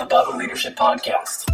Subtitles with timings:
[0.00, 1.44] the Bible Leadership Podcast.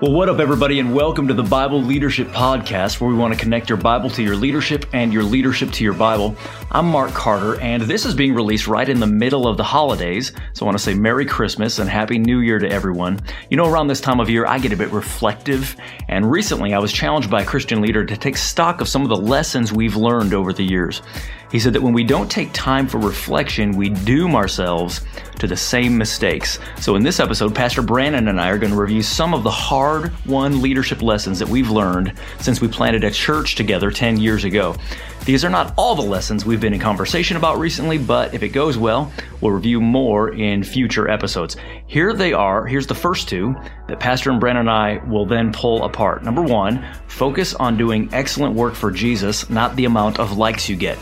[0.00, 3.40] Well, what up, everybody, and welcome to the Bible Leadership Podcast, where we want to
[3.40, 6.36] connect your Bible to your leadership and your leadership to your Bible.
[6.70, 10.30] I'm Mark Carter, and this is being released right in the middle of the holidays.
[10.52, 13.18] So I want to say Merry Christmas and Happy New Year to everyone.
[13.50, 15.74] You know, around this time of year, I get a bit reflective,
[16.06, 19.08] and recently I was challenged by a Christian leader to take stock of some of
[19.08, 21.02] the lessons we've learned over the years.
[21.50, 25.00] He said that when we don't take time for reflection, we doom ourselves
[25.38, 26.58] to the same mistakes.
[26.80, 29.50] So, in this episode, Pastor Brandon and I are going to review some of the
[29.50, 34.44] hard won leadership lessons that we've learned since we planted a church together 10 years
[34.44, 34.76] ago.
[35.24, 38.48] These are not all the lessons we've been in conversation about recently, but if it
[38.48, 41.56] goes well, we'll review more in future episodes.
[41.86, 42.66] Here they are.
[42.66, 43.54] Here's the first two
[43.88, 46.22] that Pastor and Brandon and I will then pull apart.
[46.22, 50.76] Number one, focus on doing excellent work for Jesus, not the amount of likes you
[50.76, 50.98] get.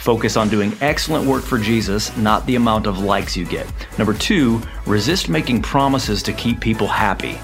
[0.00, 3.66] Focus on doing excellent work for Jesus, not the amount of likes you get.
[3.98, 7.38] Number two, resist making promises to keep people happy.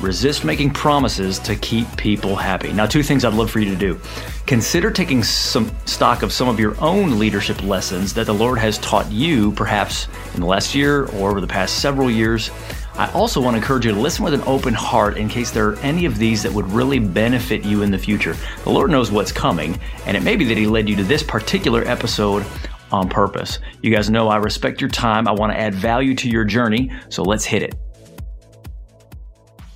[0.00, 2.72] Resist making promises to keep people happy.
[2.72, 4.00] Now, two things I'd love for you to do.
[4.46, 8.78] Consider taking some stock of some of your own leadership lessons that the Lord has
[8.78, 12.50] taught you, perhaps in the last year or over the past several years.
[12.98, 15.68] I also want to encourage you to listen with an open heart in case there
[15.68, 18.34] are any of these that would really benefit you in the future.
[18.64, 21.22] The Lord knows what's coming, and it may be that He led you to this
[21.22, 22.44] particular episode
[22.90, 23.60] on purpose.
[23.82, 25.28] You guys know I respect your time.
[25.28, 27.76] I want to add value to your journey, so let's hit it.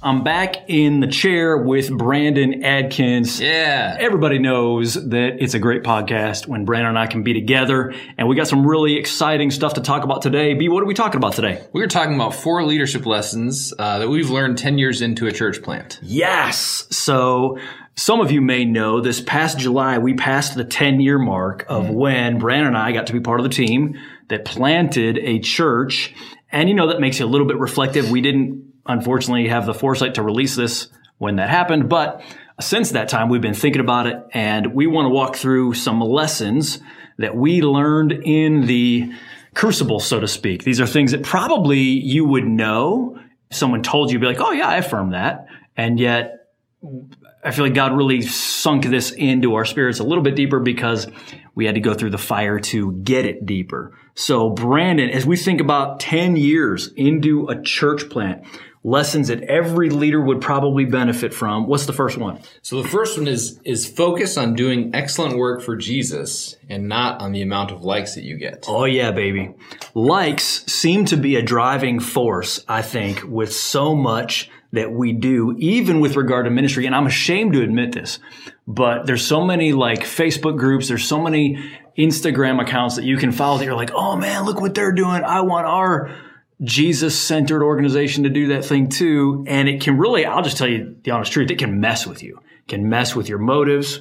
[0.04, 3.40] I'm back in the chair with Brandon Adkins.
[3.40, 3.96] Yeah.
[4.00, 7.94] Everybody knows that it's a great podcast when Brandon and I can be together.
[8.18, 10.54] And we got some really exciting stuff to talk about today.
[10.54, 11.64] B, what are we talking about today?
[11.72, 15.32] We are talking about four leadership lessons uh, that we've learned 10 years into a
[15.32, 16.00] church plant.
[16.02, 16.88] Yes.
[16.90, 17.60] So
[17.94, 21.84] some of you may know this past July, we passed the 10 year mark of
[21.84, 21.94] mm-hmm.
[21.94, 24.00] when Brandon and I got to be part of the team
[24.30, 26.12] that planted a church.
[26.50, 28.10] And you know, that makes you a little bit reflective.
[28.10, 30.88] We didn't unfortunately have the foresight to release this
[31.18, 32.22] when that happened, but
[32.60, 36.00] since that time, we've been thinking about it and we want to walk through some
[36.00, 36.80] lessons
[37.18, 39.12] that we learned in the
[39.54, 40.64] crucible, so to speak.
[40.64, 43.18] These are things that probably you would know.
[43.50, 45.46] If someone told you, be like, oh yeah, I affirm that.
[45.76, 46.48] And yet
[47.44, 51.06] I feel like God really sunk this into our spirits a little bit deeper because
[51.54, 53.96] we had to go through the fire to get it deeper.
[54.14, 58.44] So Brandon, as we think about 10 years into a church plant,
[58.84, 61.66] lessons that every leader would probably benefit from.
[61.66, 62.40] What's the first one?
[62.62, 67.20] So the first one is is focus on doing excellent work for Jesus and not
[67.20, 68.64] on the amount of likes that you get.
[68.68, 69.54] Oh yeah, baby.
[69.94, 75.54] Likes seem to be a driving force, I think, with so much that we do,
[75.58, 76.86] even with regard to ministry.
[76.86, 78.18] And I'm ashamed to admit this,
[78.66, 81.62] but there's so many like Facebook groups, there's so many
[81.98, 85.22] Instagram accounts that you can follow that you're like, oh man, look what they're doing.
[85.24, 86.10] I want our
[86.62, 89.44] Jesus centered organization to do that thing too.
[89.48, 92.22] And it can really, I'll just tell you the honest truth, it can mess with
[92.22, 94.00] you, it can mess with your motives.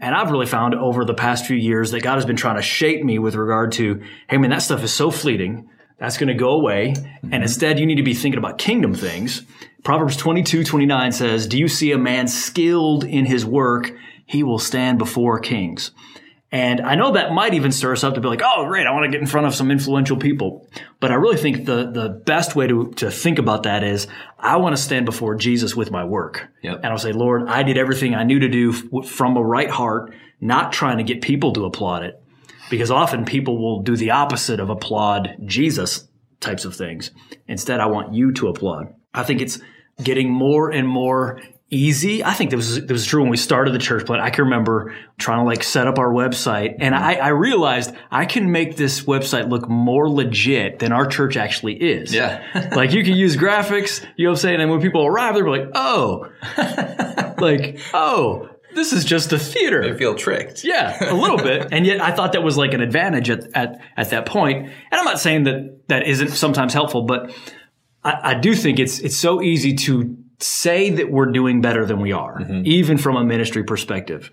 [0.00, 2.62] And I've really found over the past few years that God has been trying to
[2.62, 5.68] shape me with regard to, hey man, that stuff is so fleeting.
[5.98, 6.94] That's going to go away.
[6.96, 7.34] Mm-hmm.
[7.34, 9.42] And instead, you need to be thinking about kingdom things.
[9.82, 13.92] Proverbs 22, 29 says, Do you see a man skilled in his work?
[14.24, 15.90] He will stand before kings.
[16.50, 18.92] And I know that might even stir us up to be like, oh, great, I
[18.92, 20.66] want to get in front of some influential people.
[20.98, 24.06] But I really think the, the best way to, to think about that is
[24.38, 26.48] I want to stand before Jesus with my work.
[26.62, 26.76] Yep.
[26.76, 28.72] And I'll say, Lord, I did everything I knew to do
[29.02, 32.22] from a right heart, not trying to get people to applaud it.
[32.70, 36.08] Because often people will do the opposite of applaud Jesus
[36.40, 37.10] types of things.
[37.46, 38.94] Instead, I want you to applaud.
[39.12, 39.58] I think it's
[40.02, 42.24] getting more and more easy.
[42.24, 44.22] I think that was that was true when we started the church plant.
[44.22, 47.04] I can remember trying to like set up our website, and mm-hmm.
[47.04, 51.74] I, I realized I can make this website look more legit than our church actually
[51.74, 52.14] is.
[52.14, 54.04] Yeah, like you can use graphics.
[54.16, 54.60] You know what I'm saying?
[54.60, 56.28] And when people arrive, they're like, "Oh,
[57.38, 59.90] like oh." This is just a theater.
[59.90, 60.62] They feel tricked.
[60.62, 61.68] Yeah, a little bit.
[61.72, 64.66] And yet I thought that was like an advantage at, at, at that point.
[64.66, 67.34] And I'm not saying that that isn't sometimes helpful, but
[68.04, 72.00] I, I do think it's, it's so easy to say that we're doing better than
[72.00, 72.62] we are, mm-hmm.
[72.64, 74.30] even from a ministry perspective.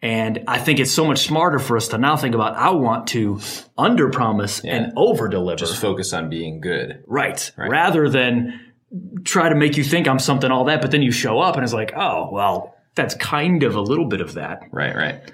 [0.00, 3.08] And I think it's so much smarter for us to now think about, I want
[3.08, 3.40] to
[3.76, 4.76] under promise yeah.
[4.76, 5.56] and over deliver.
[5.56, 7.02] Just focus on being good.
[7.06, 7.50] Right.
[7.56, 7.68] right.
[7.68, 8.60] Rather than
[9.24, 11.64] try to make you think I'm something all that, but then you show up and
[11.64, 14.62] it's like, oh, well, that's kind of a little bit of that.
[14.70, 15.32] Right, right.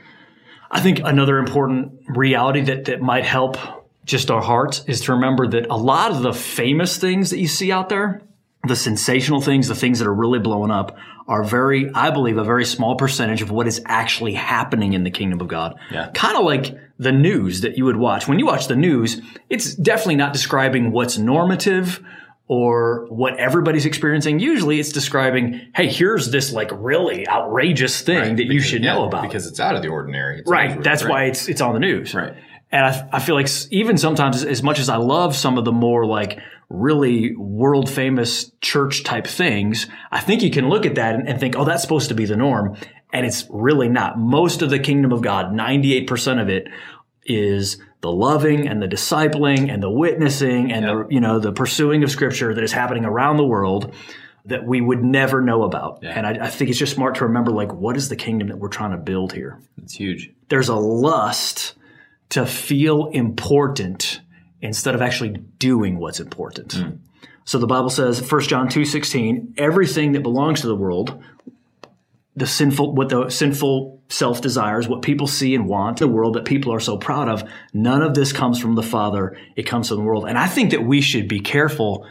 [0.70, 3.58] I think another important reality that, that might help
[4.04, 7.48] just our hearts is to remember that a lot of the famous things that you
[7.48, 8.22] see out there,
[8.66, 10.96] the sensational things, the things that are really blowing up,
[11.26, 15.10] are very, I believe, a very small percentage of what is actually happening in the
[15.10, 15.78] kingdom of God.
[15.90, 16.10] Yeah.
[16.12, 18.28] Kind of like the news that you would watch.
[18.28, 22.04] When you watch the news, it's definitely not describing what's normative
[22.46, 24.38] or what everybody's experiencing.
[24.38, 29.06] Usually it's describing, hey, here's this like really outrageous thing that you should yeah, know
[29.06, 29.22] about.
[29.22, 30.40] because it's out of the ordinary.
[30.40, 30.82] It's Right.
[30.82, 31.10] That's right.
[31.10, 32.14] why it's it's on the news.
[32.14, 32.34] Right.
[32.70, 35.72] And I, I feel like even sometimes, as much as I love some of the
[35.72, 41.14] more like really world famous church type things, I think you can look at that
[41.14, 42.76] and, and think, oh, that's supposed to be the norm.
[43.12, 44.18] And it's really not.
[44.18, 46.68] Most of the kingdom of God, 98% of it
[47.24, 52.02] is the loving and the discipling and the witnessing and the, you know, the pursuing
[52.02, 53.94] of scripture that is happening around the world
[54.46, 56.04] that we would never know about.
[56.04, 58.58] And I, I think it's just smart to remember, like, what is the kingdom that
[58.58, 59.58] we're trying to build here?
[59.82, 60.30] It's huge.
[60.48, 61.74] there's a lust
[62.30, 64.20] to feel important
[64.64, 66.72] instead of actually doing what's important.
[66.72, 66.90] Hmm.
[67.44, 71.22] So the Bible says, 1 John 2:16, everything that belongs to the world,
[72.34, 76.46] the sinful what the sinful self desires, what people see and want the world that
[76.46, 77.44] people are so proud of,
[77.74, 80.24] none of this comes from the Father, it comes from the world.
[80.26, 82.06] And I think that we should be careful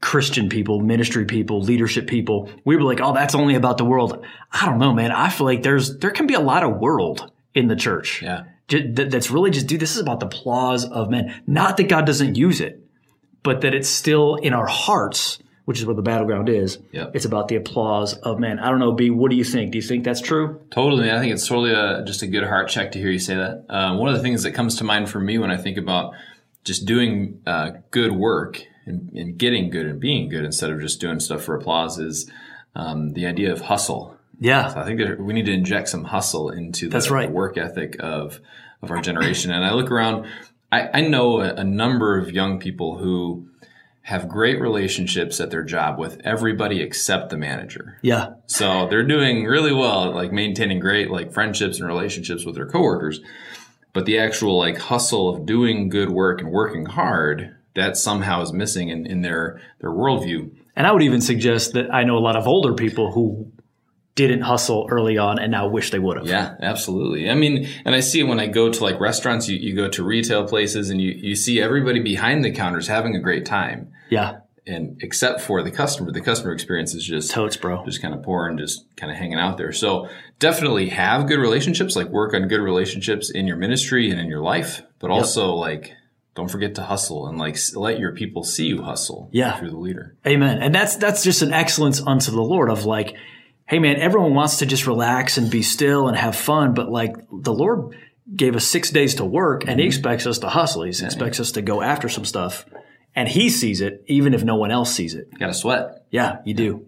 [0.00, 4.24] Christian people, ministry people, leadership people, we were like, oh, that's only about the world.
[4.52, 5.10] I don't know, man.
[5.10, 8.22] I feel like there's there can be a lot of world in the church.
[8.22, 8.44] Yeah.
[8.68, 11.42] That's really just, dude, this is about the applause of men.
[11.46, 12.82] Not that God doesn't use it,
[13.42, 16.78] but that it's still in our hearts, which is where the battleground is.
[16.90, 17.12] Yep.
[17.14, 18.58] It's about the applause of men.
[18.58, 19.70] I don't know, B, what do you think?
[19.70, 20.60] Do you think that's true?
[20.70, 21.12] Totally.
[21.12, 23.66] I think it's totally a, just a good heart check to hear you say that.
[23.68, 26.14] Uh, one of the things that comes to mind for me when I think about
[26.64, 31.00] just doing uh, good work and, and getting good and being good instead of just
[31.00, 32.28] doing stuff for applause is
[32.74, 34.15] um, the idea of hustle.
[34.38, 34.72] Yeah.
[34.76, 37.30] I think that we need to inject some hustle into the, That's right.
[37.30, 38.40] work ethic of
[38.82, 39.50] of our generation.
[39.52, 40.26] And I look around,
[40.70, 43.48] I, I know a, a number of young people who
[44.02, 47.98] have great relationships at their job with everybody except the manager.
[48.02, 48.34] Yeah.
[48.46, 53.20] So they're doing really well like maintaining great like friendships and relationships with their coworkers.
[53.92, 58.52] But the actual like hustle of doing good work and working hard, that somehow is
[58.52, 60.54] missing in, in their their worldview.
[60.76, 63.50] And I would even suggest that I know a lot of older people who
[64.16, 66.26] didn't hustle early on and now wish they would have.
[66.26, 67.30] Yeah, absolutely.
[67.30, 70.02] I mean, and I see when I go to like restaurants, you, you go to
[70.02, 73.92] retail places and you, you see everybody behind the counters having a great time.
[74.10, 74.38] Yeah.
[74.66, 77.84] And except for the customer, the customer experience is just Totes, bro.
[77.84, 79.70] just kind of poor and just kind of hanging out there.
[79.70, 80.08] So
[80.40, 84.40] definitely have good relationships, like work on good relationships in your ministry and in your
[84.42, 85.92] life, but also like
[86.34, 89.56] don't forget to hustle and like let your people see you hustle Yeah.
[89.58, 90.16] through the leader.
[90.26, 90.58] Amen.
[90.62, 93.14] And that's that's just an excellence unto the Lord of like,
[93.66, 97.16] hey man, everyone wants to just relax and be still and have fun, but like
[97.30, 97.96] the Lord
[98.34, 99.88] gave us six days to work and he mm-hmm.
[99.88, 100.82] expects us to hustle.
[100.82, 102.64] He expects us to go after some stuff.
[103.14, 105.28] And he sees it even if no one else sees it.
[105.38, 106.04] Got to sweat.
[106.10, 106.86] Yeah, you do.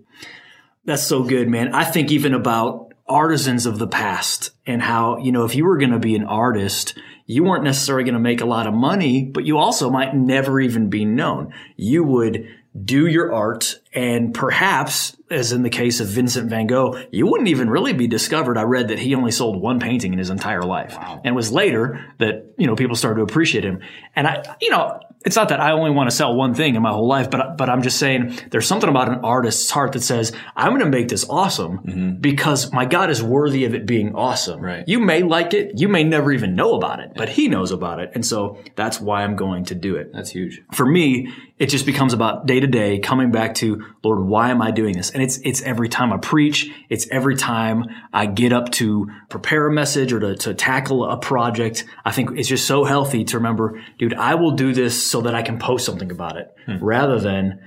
[0.85, 1.75] That's so good, man.
[1.75, 5.79] I think even about artisans of the past and how, you know, if you were
[5.79, 6.99] going to be an artist,
[7.29, 10.59] you weren't necessarily going to make a lot of money, but you also might never
[10.59, 11.53] even be known.
[11.77, 12.49] You would
[12.85, 17.51] do your art and perhaps, as in the case of Vincent van Gogh, you wouldn't
[17.51, 18.57] even really be discovered.
[18.57, 20.97] I read that he only sold one painting in his entire life.
[20.99, 23.81] And it was later that, you know, people started to appreciate him.
[24.15, 26.83] And I, you know, it's not that I only want to sell one thing in
[26.83, 30.03] my whole life, but but I'm just saying there's something about an artist's heart that
[30.03, 32.21] says I'm going to make this awesome mm-hmm.
[32.21, 34.61] because my God is worthy of it being awesome.
[34.61, 34.85] Right.
[34.87, 38.01] You may like it, you may never even know about it, but He knows about
[38.01, 40.12] it, and so that's why I'm going to do it.
[40.12, 40.62] That's huge.
[40.73, 44.62] For me, it just becomes about day to day coming back to Lord, why am
[44.62, 45.11] I doing this?
[45.11, 49.67] And it's it's every time I preach, it's every time I get up to prepare
[49.67, 51.85] a message or to, to tackle a project.
[52.05, 55.35] I think it's just so healthy to remember, dude, I will do this so that
[55.35, 56.79] I can post something about it hmm.
[56.83, 57.61] rather than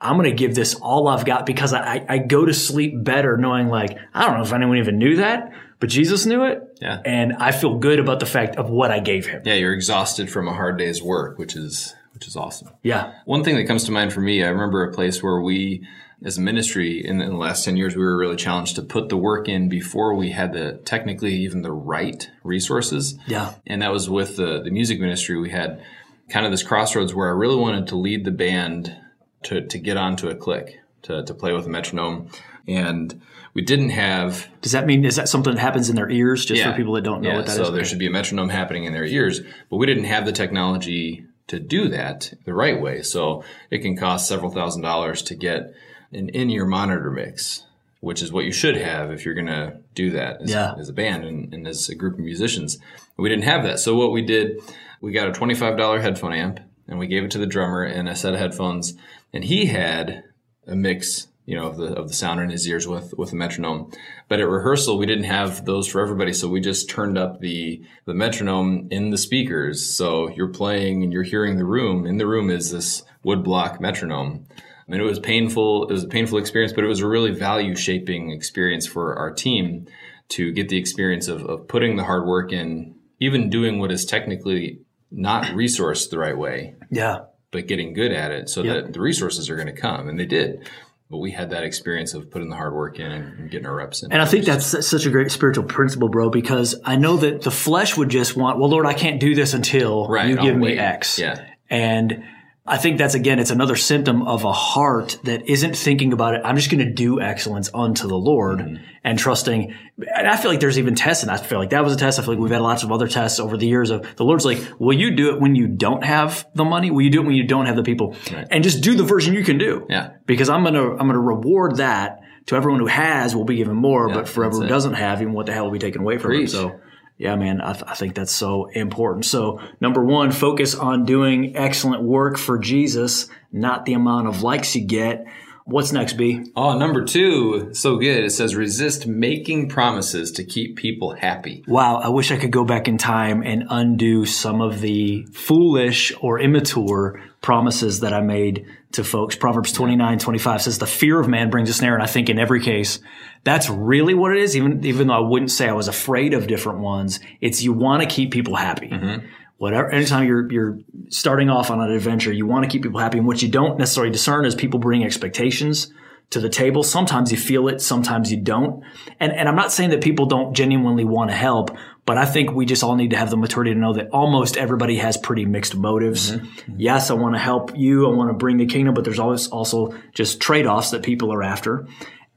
[0.00, 2.92] I'm going to give this all I've got because I, I, I go to sleep
[3.02, 6.60] better knowing like, I don't know if anyone even knew that, but Jesus knew it.
[6.80, 7.00] Yeah.
[7.04, 9.42] And I feel good about the fact of what I gave him.
[9.44, 12.70] Yeah, you're exhausted from a hard day's work, which is which is awesome.
[12.82, 13.12] Yeah.
[13.24, 15.86] One thing that comes to mind for me, I remember a place where we,
[16.24, 19.08] as a ministry, in, in the last 10 years, we were really challenged to put
[19.08, 23.18] the work in before we had the technically even the right resources.
[23.26, 23.54] Yeah.
[23.66, 25.38] And that was with the, the music ministry.
[25.38, 25.82] We had
[26.30, 28.96] kind of this crossroads where I really wanted to lead the band
[29.44, 32.28] to, to get onto a click, to, to play with a metronome.
[32.66, 33.20] And
[33.52, 36.60] we didn't have Does that mean, is that something that happens in their ears just
[36.60, 36.70] Yeah.
[36.70, 37.56] for people that don't know yeah, what that is?
[37.58, 37.88] so there Okay.
[37.88, 41.60] should be a metronome happening in their ears, but we didn't have the technology to
[41.60, 43.02] do that the right way.
[43.02, 45.74] So it can cost several thousand dollars to get
[46.12, 47.64] an in-ear monitor mix,
[48.00, 50.74] which is what you should have if you're going to do that as, Yeah.
[50.78, 52.78] as a band and, and as a group of musicians.
[53.16, 53.78] We didn't have that.
[53.80, 54.60] So what we did,
[55.00, 58.16] we got a $25 headphone amp and we gave it to the drummer and a
[58.16, 58.94] set of headphones
[59.32, 60.24] and he had
[60.66, 63.36] a mix, you know, of the of the sound in his ears with with a
[63.36, 63.90] metronome.
[64.28, 67.82] But at rehearsal, we didn't have those for everybody, so we just turned up the
[68.06, 69.84] the metronome in the speakers.
[69.84, 72.06] So you're playing and you're hearing the room.
[72.06, 74.46] In the room is this woodblock metronome.
[74.86, 75.88] I mean, it was painful.
[75.88, 79.30] It was a painful experience, but it was a really value shaping experience for our
[79.32, 79.86] team
[80.30, 84.04] to get the experience of, of putting the hard work in, even doing what is
[84.04, 87.20] technically not resourced the right way, Yeah.
[87.50, 88.84] but getting good at it so Yep.
[88.84, 90.06] that the resources are going to come.
[90.08, 90.68] And they did.
[91.14, 94.02] But we had that experience of putting the hard work in and, getting our reps
[94.02, 94.10] in.
[94.10, 97.52] And I think that's such a great spiritual principle, bro, because I know that the
[97.52, 100.76] flesh would just want, well, Lord, I can't do this until Right, you give me.
[100.76, 101.20] X.
[101.20, 101.46] Yeah.
[101.70, 102.24] And
[102.66, 106.40] I think that's again, it's another symptom of a heart that isn't thinking about it.
[106.44, 108.76] I'm just going to do excellence unto the Lord Mm-hmm.
[109.04, 109.74] and trusting.
[110.16, 112.18] And I feel like there's even tests, and I feel like that was a test.
[112.18, 114.46] I feel like we've had lots of other tests over the years of the Lord's
[114.46, 116.90] like, will you do it when you don't have the money?
[116.90, 118.16] Will you do it when you don't have the people?
[118.50, 119.86] And just do the version you can do.
[119.90, 120.12] Yeah.
[120.24, 124.08] Because I'm gonna I'm gonna reward that to everyone who has will be given more,
[124.08, 126.30] but for everyone who doesn't have, even what the hell will be taken away from
[126.30, 126.52] Preach.
[126.52, 126.70] them.
[126.70, 126.80] So
[127.16, 129.24] yeah, man, I, th- I think that's so important.
[129.24, 134.74] So number one, focus on doing excellent work for Jesus, not the amount of likes
[134.74, 135.26] you get.
[135.66, 136.44] What's next, B?
[136.54, 138.22] Oh, number two, so good.
[138.22, 141.64] It says resist making promises to keep people happy.
[141.66, 146.12] Wow, I wish I could go back in time and undo some of the foolish
[146.20, 149.36] or immature promises that I made to folks.
[149.36, 151.92] Proverbs 29, 25 says, the fear of man brings a snare.
[151.92, 153.00] And I think in every case,
[153.44, 154.56] that's really what it is.
[154.56, 158.02] Even, even though I wouldn't say I was afraid of different ones, it's you want
[158.02, 158.88] to keep people happy.
[158.88, 159.26] Mm-hmm.
[159.58, 160.78] Whatever, anytime you're, you're
[161.10, 163.18] starting off on an adventure, you want to keep people happy.
[163.18, 165.92] And what you don't necessarily discern is people bring expectations
[166.30, 166.82] to the table.
[166.82, 168.82] Sometimes you feel it, sometimes you don't.
[169.20, 172.52] And, and I'm not saying that people don't genuinely want to help, but I think
[172.52, 175.44] we just all need to have the maturity to know that almost everybody has pretty
[175.44, 176.32] mixed motives.
[176.32, 176.46] Mm-hmm.
[176.46, 176.74] Mm-hmm.
[176.78, 178.06] Yes, I want to help you.
[178.10, 181.42] I want to bring the kingdom, but there's always also just trade-offs that people are
[181.42, 181.86] after.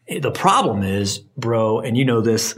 [0.08, 2.56] The problem is, bro, and you know this,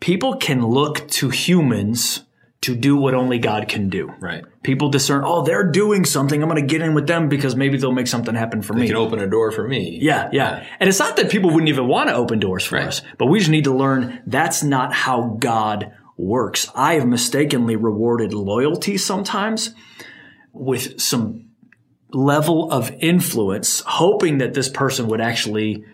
[0.00, 2.24] people can look to humans
[2.62, 4.12] to do what only God can do.
[4.20, 4.44] Right.
[4.62, 6.40] People discern, oh, they're doing something.
[6.40, 8.82] I'm going to get in with them because maybe they'll make something happen for me.
[8.82, 9.98] You can open a door for me.
[10.00, 10.64] Yeah, yeah.
[10.78, 12.86] And it's not that people wouldn't even want to open doors for Right.
[12.86, 16.68] us, but we just need to learn that's not how God works.
[16.74, 19.74] I have mistakenly rewarded loyalty sometimes
[20.52, 21.48] with some
[22.12, 25.84] level of influence, hoping that this person would actually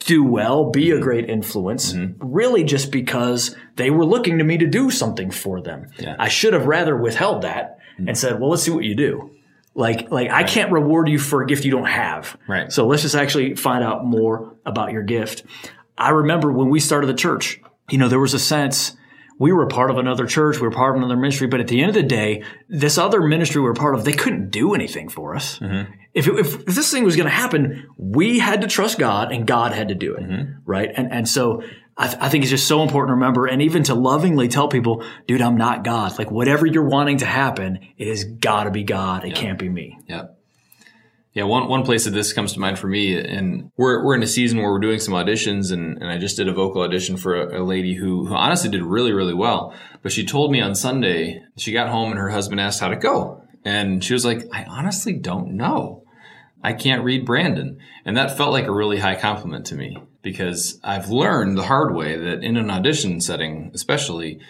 [0.00, 2.32] do well, be a great influence, mm-hmm.
[2.32, 5.90] really just because they were looking to me to do something for them.
[5.98, 6.16] Yeah.
[6.18, 8.08] I should have rather withheld that mm-hmm.
[8.08, 9.30] and said, well, let's see what you do.
[9.74, 12.38] Like, like I can't reward you for a gift you don't have.
[12.46, 12.70] Right.
[12.70, 15.42] So let's just actually find out more about your gift.
[15.98, 17.60] I remember when we started the church,
[17.90, 18.96] you know, there was a sense
[19.38, 21.80] we were part of another church, we were part of another ministry, but at the
[21.80, 25.08] end of the day, this other ministry we were part of, they couldn't do anything
[25.08, 25.58] for us.
[25.58, 25.92] Mm-hmm.
[26.12, 29.46] If, it, if, this thing was going to happen, we had to trust God and
[29.46, 30.22] God had to do it.
[30.22, 30.52] Mm-hmm.
[30.64, 30.90] Right.
[30.94, 31.62] And, and so
[31.96, 34.68] I, th- I think it's just so important to remember and even to lovingly tell
[34.68, 36.16] people, dude, I'm not God.
[36.18, 39.24] Like whatever you're wanting to happen, it has got to be God.
[39.24, 39.98] It can't be me.
[40.06, 40.26] Yeah.
[41.34, 44.22] Yeah, one, one place that this comes to mind for me, and we're, we're in
[44.22, 47.16] a season where we're doing some auditions, and, and I just did a vocal audition
[47.16, 49.74] for a, a lady who, who honestly did really, really well.
[50.02, 52.96] But she told me on Sunday, she got home and her husband asked how to
[52.96, 53.42] go.
[53.64, 56.04] And she was like, I honestly don't know.
[56.62, 57.78] I can't read Brandon.
[58.04, 61.94] And that felt like a really high compliment to me because I've learned the hard
[61.94, 64.40] way that in an audition setting, especially,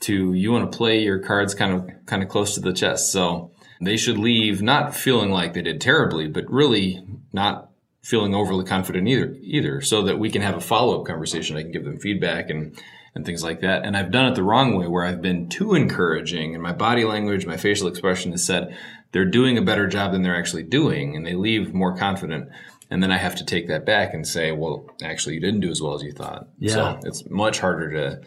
[0.00, 3.10] to you want to play your cards kind of kind of close to the chest.
[3.10, 3.50] So
[3.80, 7.70] they should leave not feeling like they did terribly, but really not
[8.02, 11.56] feeling overly confident either either so that we can have a follow-up conversation.
[11.56, 12.78] I can give them feedback and
[13.14, 13.84] and things like that.
[13.84, 17.04] And I've done it the wrong way where I've been too encouraging and my body
[17.04, 18.76] language, my facial expression has said
[19.12, 22.48] they're doing a better job than they're actually doing and they leave more confident.
[22.90, 25.70] And then I have to take that back and say, well, actually you didn't do
[25.70, 26.48] as well as you thought.
[26.58, 26.72] Yeah.
[26.72, 28.20] So it's much harder to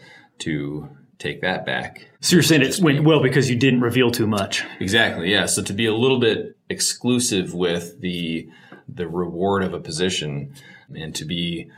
[0.44, 2.08] to take that back.
[2.20, 4.64] So you're saying it went well because you didn't reveal too much.
[4.80, 5.30] Exactly.
[5.30, 5.46] Yeah.
[5.46, 8.48] So to be a little bit exclusive with the
[8.88, 10.54] the reward of a position,
[10.94, 11.70] and to be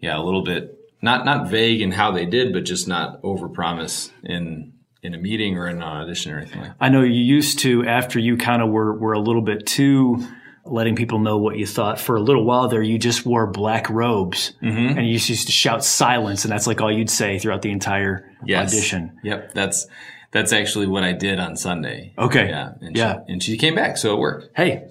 [0.00, 4.10] yeah a little bit not not vague in how they did, but just not overpromise
[4.22, 4.72] in
[5.02, 6.76] in a meeting or in an audition or anything like that.
[6.80, 10.26] I know you used to after you kind of were were a little bit too
[10.72, 13.88] letting people know what you thought for a little while there you just wore black
[13.90, 14.98] robes Mm-hmm.
[14.98, 17.70] and you just used to shout silence and that's like all you'd say throughout the
[17.70, 18.72] entire Yes.
[18.72, 19.54] audition Yep.
[19.54, 19.86] That's
[20.32, 22.12] that's actually what I did on Sunday.
[22.18, 22.48] Okay.
[22.48, 22.72] Yeah.
[22.80, 23.20] And Yeah.
[23.26, 24.48] She, and she came back, so it worked.
[24.56, 24.84] hey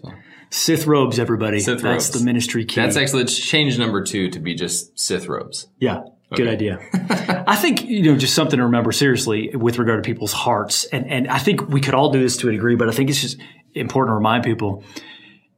[0.49, 2.19] sith robes everybody Sith that's robes.
[2.19, 5.67] the ministry key That's actually it's change number two to be just Sith robes.
[5.79, 6.03] Yeah,
[6.33, 6.79] good idea.
[7.47, 11.09] I think you know just something to remember seriously with regard to people's hearts, and
[11.11, 13.21] and I think we could all do this to a degree, but I think it's
[13.21, 13.37] just
[13.73, 14.83] important to remind people.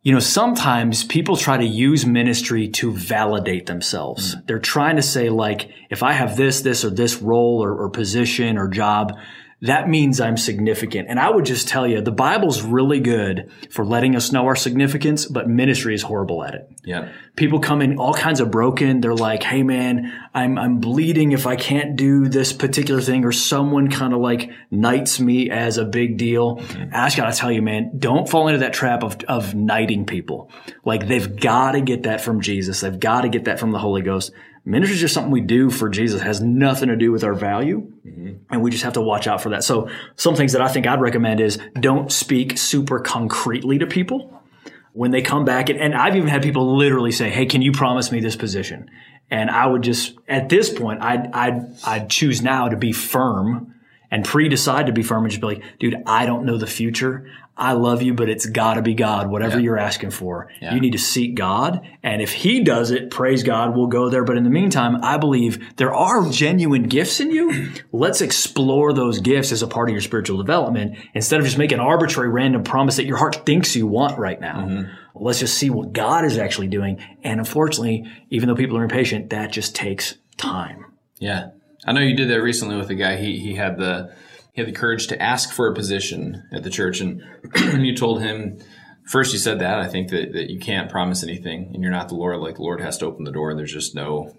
[0.07, 4.35] You know, sometimes people try to use ministry to validate themselves.
[4.35, 4.47] Mm.
[4.47, 7.89] They're trying to say, like, if I have this, this, or this role or, or
[7.89, 9.17] position or job,
[9.61, 11.09] that means I'm significant.
[11.09, 14.55] And I would just tell you, the Bible's really good for letting us know our
[14.55, 16.71] significance, but ministry is horrible at it.
[16.83, 17.11] Yeah.
[17.35, 19.01] People come in all kinds of broken.
[19.01, 23.31] They're like, Hey man, I'm, I'm bleeding if I can't do this particular thing or
[23.31, 26.57] someone kind of like knights me as a big deal.
[26.57, 26.93] Mm-hmm.
[26.93, 30.51] I just gotta tell you, man, don't fall into that trap of, of knighting people.
[30.85, 32.81] Like they've got to get that from Jesus.
[32.81, 34.31] They've got to get that from the Holy Ghost.
[34.67, 36.19] Ministry is just something we do for Jesus.
[36.19, 37.89] It has nothing to do with our value.
[38.05, 38.33] Mm-hmm.
[38.49, 39.63] And we just have to watch out for that.
[39.63, 44.43] So some things that I think I'd recommend is don't speak super concretely to people
[44.91, 45.69] when they come back.
[45.69, 48.91] And, and I've even had people literally say, Hey, can you promise me this position?
[49.31, 53.73] And I would just, at this point, I'd, I'd, I'd choose now to be firm
[54.11, 57.29] and pre-decide to be firm and just be like, dude, I don't know the future.
[57.57, 59.63] I love you, but it's got to be God, whatever yeah.
[59.63, 60.51] you're asking for.
[60.61, 60.75] Yeah.
[60.75, 61.81] You need to seek God.
[62.03, 64.23] And if He does it, praise God, we'll go there.
[64.23, 67.71] But in the meantime, I believe there are genuine gifts in you.
[67.91, 71.79] Let's explore those gifts as a part of your spiritual development instead of just making
[71.79, 74.61] an arbitrary random promise that your heart thinks you want right now.
[74.61, 74.91] Mm-hmm.
[75.15, 77.03] Let's just see what God is actually doing.
[77.23, 80.85] And unfortunately, even though people are impatient, that just takes time.
[81.17, 81.49] Yeah.
[81.85, 83.17] I know you did that recently with a guy.
[83.17, 84.13] He, he had the,
[84.57, 86.99] he had the courage to ask for a position at the church.
[86.99, 87.21] And
[87.85, 88.57] you told him,
[89.05, 92.09] first you said that, I think that, that you can't promise anything and you're not
[92.09, 92.39] the Lord.
[92.39, 94.33] Like the Lord has to open the door and there's just no,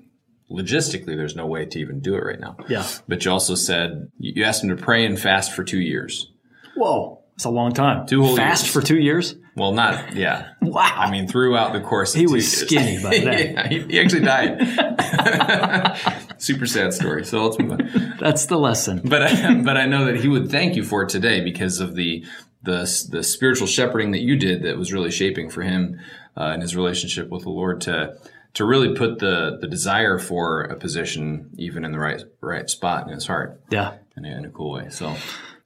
[0.50, 2.56] logistically, there's no way to even do it right now.
[2.68, 2.84] Yeah.
[3.06, 6.32] But you also said, you asked him to pray and fast for two years.
[6.74, 7.22] Whoa.
[7.36, 8.04] It's a long time.
[8.08, 8.72] Two whole Fast years.
[8.72, 9.36] for two years?
[9.54, 10.48] Well, not, yeah.
[10.60, 10.82] wow.
[10.96, 12.66] I mean, throughout the course He was years.
[12.68, 13.52] skinny by then.
[13.54, 14.58] yeah, he, he actually died.
[16.38, 17.24] Super sad story.
[17.24, 18.16] So let's move on.
[18.20, 19.00] That's the lesson.
[19.04, 19.30] But
[19.64, 22.24] but I know that he would thank you for it today because of the
[22.62, 26.00] the the spiritual shepherding that you did that was really shaping for him
[26.36, 28.16] uh, in his relationship with the Lord to
[28.54, 33.06] to really put the the desire for a position even in the right right spot
[33.06, 33.60] in his heart.
[33.70, 34.88] Yeah, in a, in a cool way.
[34.90, 35.14] So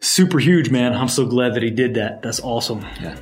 [0.00, 0.95] super huge, man.
[0.95, 2.23] I'm so glad that he did that.
[2.23, 2.83] That's awesome.
[3.00, 3.17] Yeah.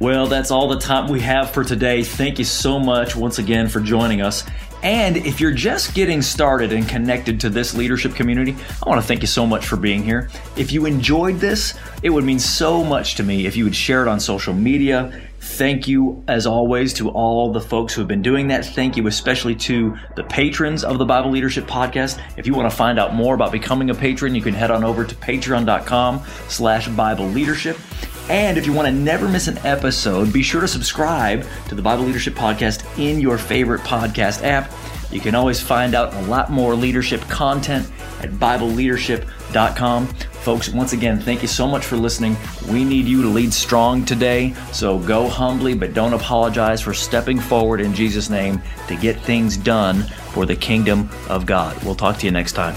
[0.00, 2.02] Well, that's all the time we have for today.
[2.02, 4.42] Thank you so much once again for joining us.
[4.82, 9.06] And if you're just getting started and connected to this leadership community, I want to
[9.06, 10.28] thank you so much for being here.
[10.56, 14.02] If you enjoyed this, it would mean so much to me if you would share
[14.02, 15.20] it on social media.
[15.40, 18.64] Thank you, as always, to all the folks who have been doing that.
[18.64, 22.20] Thank you especially to the patrons of the Bible Leadership Podcast.
[22.36, 24.84] If you want to find out more about becoming a patron, you can head on
[24.84, 27.76] over to patreon.com slash Bible Leadership.
[28.28, 31.82] And if you want to never miss an episode, be sure to subscribe to the
[31.82, 34.72] Bible Leadership Podcast in your favorite podcast app.
[35.12, 40.06] You can always find out a lot more leadership content at BibleLeadership.com.
[40.06, 42.36] Folks, once again, thank you so much for listening.
[42.70, 44.54] We need you to lead strong today.
[44.72, 49.56] So go humbly, but don't apologize for stepping forward in Jesus' name to get things
[49.56, 51.82] done for the kingdom of God.
[51.84, 52.74] We'll talk to you next time.